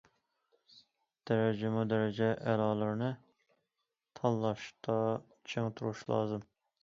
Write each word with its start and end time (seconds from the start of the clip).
دەرىجىمۇ 1.31 1.81
دەرىجە 1.91 2.29
ئەلالىرىنى 2.53 3.11
تاللاشتا 4.21 4.97
چىڭ 5.53 5.69
تۇرۇش 5.81 6.05
لازىم. 6.15 6.49